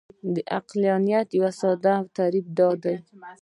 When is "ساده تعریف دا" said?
1.59-2.67